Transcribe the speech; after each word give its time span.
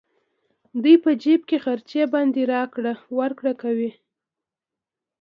دوی 0.83 0.95
په 1.03 1.11
جېب 1.21 1.41
خرچې 1.63 2.03
باندې 2.13 2.41
راکړه 2.53 2.93
ورکړه 3.19 3.53
کوي 3.61 3.91